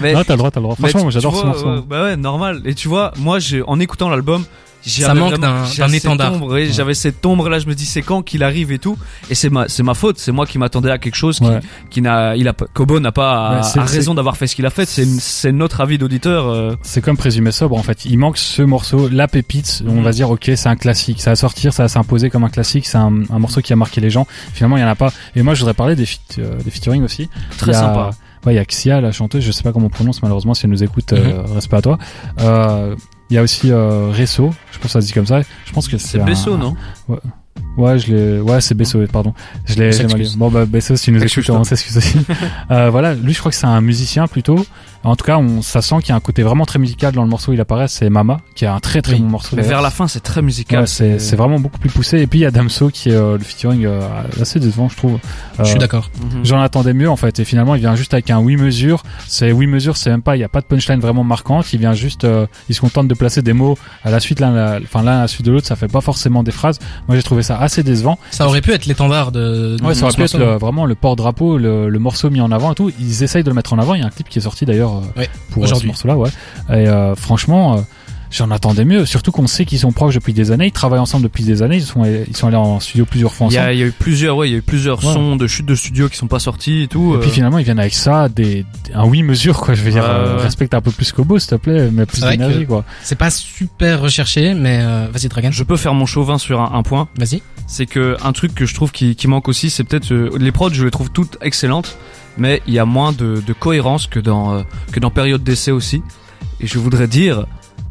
Mais- 0.00 0.12
non, 0.14 0.22
t'as 0.24 0.34
le 0.34 0.38
droit, 0.38 0.50
t'as 0.50 0.60
le 0.60 0.64
droit. 0.64 0.76
mais 0.80 0.88
Franchement, 0.90 1.10
j'adore 1.10 1.36
ce 1.36 1.44
morceau. 1.46 1.68
euh, 1.68 1.80
bah 1.88 2.02
ouais, 2.04 2.16
normal. 2.16 2.62
Et 2.64 2.74
tu 2.74 2.88
vois, 2.88 3.12
moi, 3.18 3.38
j'ai, 3.38 3.62
en 3.66 3.78
écoutant 3.80 4.08
l'album, 4.08 4.44
Ça 4.90 5.14
manque 5.14 5.38
d'un- 5.38 5.64
j'avais 5.66 5.88
d'un 5.88 5.94
cette 5.94 6.04
étendard. 6.04 6.32
ombre, 6.34 6.56
et 6.58 6.66
Ouais. 6.66 6.72
J'avais 6.72 6.94
cette 6.94 7.24
ombre 7.24 7.48
là, 7.48 7.58
je 7.58 7.66
me 7.66 7.74
dis 7.74 7.86
c'est 7.86 8.02
quand 8.02 8.22
qu'il 8.22 8.42
arrive 8.42 8.70
et 8.72 8.78
tout. 8.78 8.96
Et 9.30 9.34
c'est 9.34 9.50
ma, 9.50 9.68
c'est 9.68 9.82
ma 9.82 9.94
faute. 9.94 10.18
C'est 10.18 10.32
moi 10.32 10.46
qui 10.46 10.58
m'attendais 10.58 10.90
à 10.90 10.98
quelque 10.98 11.14
chose 11.16 11.38
qui, 11.38 11.46
Ouais. 11.46 11.60
qui 11.90 12.02
n'a, 12.02 12.36
il 12.36 12.46
a, 12.48 12.52
pas- 12.52 12.66
Kobo 12.72 13.00
n'a 13.00 13.12
pas 13.12 13.60
Ouais, 13.74 13.80
à 13.80 13.84
raison 13.84 14.14
d'avoir 14.14 14.36
fait 14.36 14.46
ce 14.46 14.54
qu'il 14.56 14.66
a 14.66 14.70
fait. 14.70 14.86
C'est, 14.86 15.04
c'est 15.06 15.52
notre 15.52 15.80
avis 15.80 15.98
d'auditeur. 15.98 16.46
euh, 16.48 16.74
C'est 16.82 17.00
comme 17.02 17.16
présumé 17.16 17.50
sobre 17.52 17.76
en 17.76 17.82
fait. 17.82 18.04
Il 18.04 18.18
manque 18.18 18.38
ce 18.38 18.62
morceau, 18.62 19.08
la 19.08 19.28
pépite. 19.28 19.82
On 19.86 19.92
Mhm. 19.94 20.02
va 20.02 20.12
se 20.12 20.16
dire 20.16 20.30
ok, 20.30 20.50
c'est 20.54 20.68
un 20.68 20.76
classique, 20.76 21.20
ça 21.20 21.30
va 21.30 21.36
sortir, 21.36 21.72
ça 21.72 21.84
va 21.84 21.88
s'imposer 21.88 22.30
comme 22.30 22.44
un 22.44 22.50
classique. 22.50 22.86
C'est 22.86 22.98
un, 22.98 23.12
un 23.30 23.38
morceau 23.38 23.60
qui 23.60 23.72
a 23.72 23.76
marqué 23.76 24.00
les 24.00 24.10
gens. 24.10 24.26
Finalement, 24.52 24.76
il 24.76 24.80
y 24.80 24.84
en 24.84 24.88
a 24.88 24.94
pas. 24.94 25.12
Et 25.36 25.42
moi, 25.42 25.54
je 25.54 25.60
voudrais 25.60 25.74
parler 25.74 25.96
des, 25.96 26.04
feat- 26.06 26.38
euh, 26.38 26.58
des 26.62 26.70
featuring 26.70 27.02
aussi. 27.04 27.28
très 27.58 27.70
a- 27.74 27.80
sympa. 27.80 28.10
Ouais, 28.46 28.52
il 28.52 28.56
y 28.56 28.58
a 28.58 28.64
Xia, 28.66 29.00
la 29.00 29.10
chanteuse. 29.10 29.42
Je 29.42 29.52
sais 29.52 29.62
pas 29.62 29.72
comment 29.72 29.86
on 29.86 29.90
prononce 29.90 30.22
malheureusement. 30.22 30.52
Si 30.52 30.66
elle 30.66 30.70
nous 30.70 30.82
écoute, 30.84 31.12
euh, 31.14 31.42
respect 31.54 31.76
à 31.76 31.82
toi. 31.82 31.98
Euh, 32.40 32.94
il 33.30 33.34
y 33.34 33.38
a 33.38 33.42
aussi 33.42 33.70
euh, 33.70 34.10
Resso. 34.10 34.52
Je 34.72 34.78
pense 34.78 34.82
que 34.84 34.88
ça 34.88 35.00
se 35.00 35.06
dit 35.06 35.12
comme 35.12 35.26
ça. 35.26 35.40
Je 35.64 35.72
pense 35.72 35.88
que 35.88 35.98
c'est 35.98 36.08
C'est 36.18 36.20
un- 36.20 36.24
Besso, 36.24 36.56
non? 36.56 36.76
Ouais, 37.08 37.18
je 37.76 38.12
l'ai. 38.12 38.40
Ouais, 38.40 38.60
c'est 38.60 38.74
Besso, 38.74 38.98
pardon. 39.12 39.34
Je 39.66 39.74
l'ai. 39.74 39.90
Bon 40.36 40.50
bah 40.50 40.64
Besso, 40.66 40.96
si 40.96 41.04
tu 41.06 41.12
nous 41.12 41.22
écoutes, 41.22 41.48
on 41.50 41.64
s'excuse 41.64 41.96
aussi. 41.96 42.18
euh, 42.70 42.90
voilà, 42.90 43.14
lui, 43.14 43.32
je 43.32 43.38
crois 43.38 43.50
que 43.50 43.56
c'est 43.56 43.66
un 43.66 43.80
musicien 43.80 44.26
plutôt. 44.26 44.64
En 45.02 45.16
tout 45.16 45.24
cas, 45.26 45.36
on, 45.36 45.60
ça 45.60 45.82
sent 45.82 45.96
qu'il 46.00 46.08
y 46.08 46.12
a 46.12 46.14
un 46.16 46.20
côté 46.20 46.42
vraiment 46.42 46.64
très 46.64 46.78
musical 46.78 47.12
dans 47.12 47.22
le 47.24 47.28
morceau. 47.28 47.50
où 47.50 47.54
Il 47.54 47.60
apparaît, 47.60 47.88
c'est 47.88 48.08
Mama, 48.08 48.38
qui 48.54 48.64
a 48.64 48.72
un 48.72 48.80
très 48.80 49.02
très 49.02 49.12
Oui. 49.14 49.20
bon 49.20 49.28
morceau. 49.28 49.54
Mais 49.54 49.60
vers 49.62 49.82
la 49.82 49.90
fin, 49.90 50.08
c'est 50.08 50.20
très 50.20 50.40
musical. 50.40 50.80
Ouais, 50.80 50.86
c'est 50.86 51.18
c'est 51.18 51.36
vraiment 51.36 51.58
beaucoup 51.60 51.78
plus 51.78 51.90
poussé. 51.90 52.20
Et 52.20 52.26
puis 52.26 52.38
il 52.38 52.42
y 52.42 52.46
a 52.46 52.50
Damso 52.50 52.88
qui 52.88 53.10
est 53.10 53.14
euh, 53.14 53.36
le 53.36 53.44
featuring 53.44 53.84
euh, 53.84 54.00
assez 54.40 54.60
décevant, 54.60 54.88
je 54.88 54.96
trouve. 54.96 55.18
Je 55.58 55.64
suis 55.64 55.76
Euh, 55.76 55.78
d'accord. 55.78 56.10
Mhm. 56.32 56.44
J'en 56.46 56.60
attendais 56.60 56.94
mieux 56.94 57.10
en 57.10 57.16
fait 57.16 57.38
et 57.38 57.44
finalement 57.44 57.74
il 57.74 57.80
vient 57.82 57.94
juste 57.96 58.14
avec 58.14 58.30
un 58.30 58.38
oui 58.38 58.56
mesure. 58.56 59.02
C'est 59.26 59.52
oui 59.52 59.66
mesure, 59.66 59.98
c'est 59.98 60.08
même 60.08 60.22
pas, 60.22 60.36
il 60.36 60.40
y 60.40 60.44
a 60.44 60.48
pas 60.48 60.62
de 60.62 60.66
punchline 60.66 61.00
vraiment 61.00 61.22
marquante. 61.24 61.70
Il 61.74 61.80
vient 61.80 61.92
juste, 61.92 62.24
euh, 62.24 62.46
il 62.70 62.74
se 62.74 62.80
contente 62.80 63.06
de 63.06 63.14
placer 63.14 63.42
des 63.42 63.52
mots 63.52 63.76
à 64.04 64.10
la 64.10 64.20
suite 64.20 64.40
l'un, 64.40 64.80
enfin 64.82 65.02
l'un 65.02 65.18
à 65.18 65.20
la 65.22 65.28
suite 65.28 65.44
de 65.44 65.52
l'autre. 65.52 65.66
Ça 65.66 65.76
fait 65.76 65.88
pas 65.88 66.00
forcément 66.00 66.42
des 66.42 66.52
phrases. 66.52 66.78
Moi 67.08 67.16
j'ai 67.18 67.22
trouvé 67.22 67.42
ça 67.42 67.58
assez 67.64 67.82
décevant. 67.82 68.18
Ça 68.30 68.46
aurait 68.46 68.60
pu 68.60 68.72
être 68.72 68.86
l'étendard 68.86 69.32
de. 69.32 69.76
Ouais, 69.82 69.90
de 69.90 69.94
ça 69.94 70.06
aurait 70.06 70.14
pu 70.14 70.22
être 70.22 70.38
le- 70.38 70.56
vraiment 70.56 70.86
le 70.86 70.94
porte-drapeau, 70.94 71.58
le, 71.58 71.88
le 71.88 71.98
morceau 71.98 72.30
mis 72.30 72.40
en 72.40 72.52
avant 72.52 72.72
et 72.72 72.74
tout. 72.74 72.90
Ils 73.00 73.22
essayent 73.22 73.42
de 73.44 73.48
le 73.50 73.54
mettre 73.54 73.72
en 73.72 73.78
avant. 73.78 73.94
Il 73.94 74.00
y 74.00 74.04
a 74.04 74.06
un 74.06 74.10
clip 74.10 74.28
qui 74.28 74.38
est 74.38 74.42
sorti 74.42 74.64
d'ailleurs 74.64 74.96
euh, 74.96 75.20
Ouais, 75.20 75.28
pour 75.50 75.64
euh, 75.64 75.66
ce 75.66 75.86
morceau-là, 75.86 76.16
ouais. 76.16 76.30
Et 76.70 76.72
euh, 76.88 77.14
franchement, 77.14 77.84
j'en 78.36 78.50
attendais 78.50 78.84
mieux. 78.84 79.06
Surtout 79.06 79.30
qu'on 79.32 79.46
sait 79.46 79.64
qu'ils 79.64 79.78
sont 79.78 79.92
proches 79.92 80.14
depuis 80.14 80.32
des 80.32 80.50
années. 80.50 80.66
Ils 80.66 80.72
travaillent 80.72 80.98
ensemble 80.98 81.22
depuis 81.22 81.44
des 81.44 81.62
années. 81.62 81.76
Ils 81.76 81.82
sont, 81.84 82.04
ils 82.04 82.36
sont 82.36 82.48
allés 82.48 82.56
en 82.56 82.80
studio 82.80 83.04
plusieurs 83.06 83.32
fois 83.32 83.46
Il 83.50 83.54
y, 83.54 83.58
ensemble. 83.58 83.68
a, 83.68 83.72
il 83.72 83.78
y 83.78 83.82
a 83.82 83.86
eu 83.86 83.92
plusieurs, 83.92 84.36
ouais, 84.36 84.48
il 84.48 84.52
y 84.52 84.54
a 84.54 84.58
eu 84.58 84.62
plusieurs 84.62 85.04
Ouais. 85.04 85.12
sons 85.12 85.36
de 85.36 85.46
chutes 85.46 85.66
de 85.66 85.74
studio 85.74 86.08
qui 86.08 86.16
sont 86.16 86.26
pas 86.26 86.38
sortis 86.40 86.82
et 86.82 86.88
tout. 86.88 87.14
Et 87.14 87.18
puis 87.20 87.28
euh, 87.30 87.32
finalement, 87.32 87.58
ils 87.58 87.64
viennent 87.64 87.78
avec 87.78 87.94
ça, 87.94 88.28
des, 88.28 88.64
un 88.94 89.04
oui 89.06 89.22
mesure, 89.22 89.60
quoi. 89.60 89.74
Je 89.74 89.82
veux 89.82 89.90
dire, 89.92 90.04
euh, 90.04 90.36
respecte 90.38 90.74
un 90.74 90.80
peu 90.80 90.90
plus 90.90 91.12
Kobo, 91.12 91.38
s'il 91.38 91.50
te 91.50 91.54
plaît, 91.56 91.90
mais 91.92 92.06
plus 92.06 92.20
d'énergie, 92.22 92.66
quoi. 92.66 92.84
C'est 93.02 93.14
pas 93.18 93.30
super 93.30 94.00
recherché, 94.00 94.54
mais 94.54 94.80
euh, 94.82 95.06
vas-y 95.12 95.28
Dragan. 95.28 95.50
je 95.52 95.62
peux 95.62 95.76
faire 95.76 95.94
mon 95.94 96.06
chauvin 96.06 96.38
sur 96.38 96.60
un, 96.60 96.72
un 96.76 96.82
point. 96.82 97.08
Vas-y. 97.18 97.40
c'est 97.66 97.86
que 97.86 98.16
un 98.24 98.32
truc 98.32 98.54
que 98.54 98.66
je 98.66 98.74
trouve 98.74 98.90
qui, 98.92 99.14
qui 99.16 99.28
manque 99.28 99.48
aussi, 99.48 99.70
c'est 99.70 99.84
peut-être 99.84 100.12
euh, 100.12 100.30
les 100.38 100.50
prods, 100.52 100.70
je 100.72 100.84
les 100.84 100.90
trouve 100.90 101.10
toutes 101.10 101.38
excellentes, 101.40 101.96
mais 102.36 102.62
il 102.66 102.74
y 102.74 102.78
a 102.78 102.84
moins 102.84 103.12
de, 103.12 103.42
de 103.46 103.52
cohérence 103.52 104.06
que 104.06 104.18
dans 104.20 104.54
euh, 104.54 104.62
que 104.92 104.98
dans 105.00 105.10
période 105.10 105.42
d'essai 105.44 105.70
aussi. 105.70 106.02
Et 106.60 106.66
je 106.66 106.78
voudrais 106.78 107.06
dire 107.08 107.46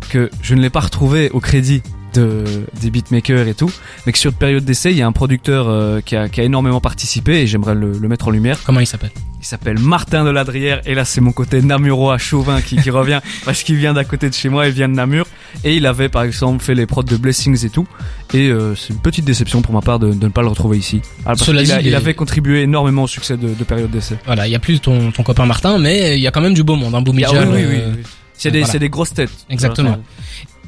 que 0.10 0.30
je 0.42 0.56
ne 0.56 0.62
l'ai 0.62 0.70
pas 0.70 0.82
retrouvé 0.82 1.30
au 1.32 1.40
crédit 1.40 1.82
de 2.14 2.44
des 2.80 2.92
beatmakers 2.92 3.48
et 3.48 3.56
tout, 3.56 3.72
mais 4.06 4.12
que 4.12 4.20
sur 4.20 4.32
période 4.34 4.64
d'essai, 4.64 4.92
il 4.92 4.98
y 4.98 5.02
a 5.02 5.08
un 5.08 5.12
producteur 5.12 5.68
euh, 5.68 6.00
qui, 6.00 6.16
a, 6.16 6.30
qui 6.30 6.42
a 6.42 6.44
énormément 6.44 6.80
participé 6.80 7.42
et 7.42 7.48
j'aimerais 7.48 7.74
le, 7.74 7.92
le 7.98 8.08
mettre 8.08 8.28
en 8.28 8.32
lumière. 8.32 8.60
Comment 8.66 8.82
il 8.82 8.86
s'appelle? 8.86 9.10
Il 9.42 9.46
s'appelle 9.46 9.80
Martin 9.80 10.24
de 10.24 10.30
Ladrière 10.30 10.82
et 10.86 10.94
là 10.94 11.06
c'est 11.06 11.22
mon 11.22 11.32
côté 11.32 11.62
namurois 11.64 12.20
chauvin 12.20 12.62
qui, 12.62 12.76
qui 12.78 12.92
revient 12.92 13.20
parce 13.46 13.64
qu'il 13.64 13.78
vient 13.78 13.94
d'à 13.94 14.04
côté 14.04 14.30
de 14.30 14.34
chez 14.36 14.48
moi, 14.50 14.68
il 14.68 14.74
vient 14.74 14.88
de 14.88 14.94
Namur 14.94 15.26
et 15.64 15.76
il 15.76 15.88
avait 15.88 16.08
par 16.08 16.22
exemple 16.22 16.64
fait 16.64 16.76
les 16.76 16.86
prods 16.86 17.02
de 17.02 17.18
Blessings 17.18 17.66
et 17.66 17.70
tout 17.72 17.88
et 18.36 18.50
euh, 18.50 18.76
c'est 18.76 18.94
une 18.94 19.00
petite 19.02 19.26
déception 19.26 19.64
pour 19.64 19.74
ma 19.74 19.82
part 19.82 19.98
de, 19.98 20.14
de 20.14 20.26
ne 20.28 20.32
pas 20.32 20.44
le 20.44 20.50
retrouver 20.50 20.78
ici. 20.78 21.02
Ah, 21.22 21.30
parce 21.30 21.44
Cela 21.46 21.64
qu'il 21.64 21.72
a- 21.72 21.82
dit, 21.82 21.88
il 21.88 21.96
avait 21.96 22.14
contribué 22.14 22.62
énormément 22.62 23.04
au 23.04 23.08
succès 23.08 23.38
de, 23.38 23.48
de 23.56 23.64
période 23.64 23.90
d'essai. 23.90 24.18
Voilà, 24.28 24.48
il 24.48 24.52
y 24.52 24.56
a 24.56 24.60
plus 24.60 24.80
ton, 24.80 25.12
ton 25.12 25.24
copain 25.24 25.48
Martin, 25.48 25.80
mais 25.80 26.16
il 26.16 26.22
y 26.22 26.28
a 26.28 26.32
quand 26.32 26.42
même 26.42 26.54
du 26.54 26.64
beau 26.64 26.76
monde. 26.76 26.94
Hein, 26.94 27.02
Boomy 27.02 27.24
Ah 27.26 27.32
oui, 27.34 27.40
oui, 27.52 27.62
euh, 27.64 27.92
oui. 27.98 28.04
C'est 28.34 28.52
des, 28.52 28.62
voilà. 28.62 28.80
des 28.80 28.90
grosses 28.90 29.14
têtes. 29.14 29.46
Exactement. 29.50 30.02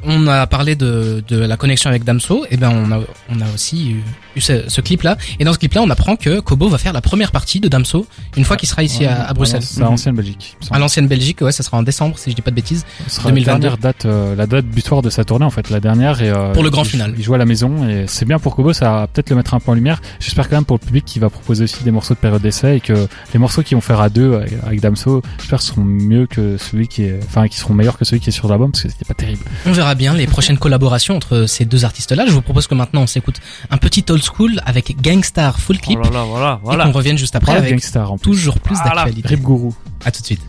On 0.08 0.28
a 0.28 0.46
parlé 0.48 0.76
de, 0.76 1.24
de 1.28 1.38
la 1.38 1.58
connexion 1.58 1.90
avec 1.90 2.04
Damso, 2.04 2.46
et 2.52 2.58
ben 2.58 2.70
on 2.70 2.92
a, 2.92 3.00
on 3.30 3.42
a 3.42 3.54
aussi 3.54 3.92
eu, 3.92 4.04
eu 4.36 4.42
ce, 4.42 4.70
ce 4.70 4.82
clip-là. 4.82 5.18
Et 5.40 5.46
dans 5.46 5.54
ce 5.54 5.58
clip-là, 5.60 5.82
on 5.82 5.90
apprend 5.90 6.16
que 6.16 6.40
Kobo 6.40 6.70
va 6.70 6.78
faire 6.78 6.94
la 6.94 7.02
première 7.02 7.32
partie 7.32 7.60
de 7.60 7.68
Damso 7.68 8.06
une 8.38 8.44
fois 8.44 8.56
qu'il 8.58 8.70
sera 8.70 8.84
ici 8.84 9.00
Ouais, 9.02 9.08
à, 9.08 9.26
à 9.30 9.34
Bruxelles. 9.34 9.62
À 9.82 9.90
ancienne 9.90 10.16
Belgique. 10.16 10.56
À 10.72 10.80
l'ancienne 10.80 11.08
Belgique, 11.08 11.42
ouais, 11.42 11.52
ça 11.52 11.64
sera 11.64 11.78
en 11.78 11.84
décembre, 11.84 12.18
si 12.20 12.30
je 12.30 12.36
dis 12.36 12.42
pas 12.42 12.52
de 12.52 12.56
bêtises. 12.56 12.86
Ce 13.08 13.16
sera 13.16 13.30
2022. 13.30 13.52
la 13.52 13.60
dernière 13.60 13.78
date, 13.78 14.06
euh, 14.06 14.36
la 14.36 14.46
date 14.48 14.66
butoir 14.66 15.02
de 15.02 15.10
sa 15.10 15.24
tournée 15.24 15.46
en 15.46 15.50
fait, 15.50 15.70
la 15.70 15.80
dernière 15.80 16.22
et 16.22 16.30
euh, 16.30 16.54
Pour 16.54 16.64
le 16.64 16.70
grand 16.70 16.84
il- 16.84 16.90
final. 16.90 17.14
Il 17.18 17.24
joue 17.24 17.34
à 17.34 17.38
la 17.38 17.46
maison 17.46 17.88
et 17.88 18.06
c'est 18.08 18.26
bien 18.26 18.38
pour 18.40 18.56
Kobo, 18.56 18.74
ça 18.74 18.92
va 18.92 19.08
peut-être 19.08 19.30
le 19.32 19.38
mettre 19.38 19.54
un 19.54 19.60
peu 19.60 19.72
en 19.72 19.74
lumière. 19.74 20.02
J'espère 20.20 20.50
quand 20.50 20.56
même 20.58 20.66
pour 20.66 20.78
le 20.82 20.86
public 20.86 21.04
qui 21.06 21.20
va 21.20 21.30
proposer 21.30 21.64
aussi 21.64 21.84
des 21.84 21.92
morceaux 21.92 22.14
de 22.14 22.20
période 22.20 22.42
d'essai 22.42 22.78
et 22.78 22.80
que 22.80 23.08
les 23.34 23.40
morceaux 23.40 23.64
qu'ils 23.64 23.76
vont 23.76 23.82
faire 23.82 24.00
à 24.02 24.10
deux 24.10 24.36
avec, 24.36 24.52
avec 24.66 24.82
Damso, 24.82 25.22
j'espère 25.40 25.62
seront 25.62 25.84
mieux 25.84 26.28
que 26.28 26.58
celui 26.58 26.88
qui 26.88 27.04
est, 27.04 27.20
enfin 27.26 27.48
qui 27.48 27.58
seront 27.58 27.74
meilleurs 27.74 27.98
que 27.98 28.06
celui 28.06 28.20
qui 28.22 28.30
est 28.30 28.34
sur 28.34 28.48
l'album 28.48 28.72
parce 28.72 28.84
que 28.84 28.90
c'était 28.90 29.06
pas 29.06 29.14
terrible. 29.14 29.44
On 29.66 29.72
verra 29.72 29.95
bien 29.96 30.14
les 30.14 30.28
prochaines 30.28 30.58
collaborations 30.58 31.16
entre 31.16 31.46
ces 31.48 31.66
deux 31.66 31.86
artistes-là. 31.86 32.26
Je 32.28 32.32
vous 32.32 32.42
propose 32.42 32.68
que 32.68 32.76
maintenant 32.76 33.02
on 33.02 33.08
s'écoute 33.08 33.38
un 33.72 33.78
petit 33.78 34.06
old 34.10 34.24
school 34.24 34.62
avec 34.66 35.02
Gangstar 35.02 35.60
Full 35.60 35.78
Oh 35.80 35.84
Clip 35.86 36.00
là 36.04 36.10
là, 36.12 36.24
voilà, 36.24 36.60
et 36.62 36.66
voilà. 36.66 36.84
qu'on 36.86 36.92
revienne 36.92 37.18
juste 37.18 37.36
après 37.36 37.54
avec 37.56 37.72
Gangstar 37.72 38.12
en 38.12 38.18
plus. 38.18 38.32
toujours 38.32 38.60
plus 38.60 38.76
Voilà. 38.76 39.04
d'actualité. 39.04 39.28
Rip 39.30 39.42
Guru. 39.42 39.70
À 40.04 40.12
tout 40.12 40.22
de 40.22 40.26
suite. 40.26 40.42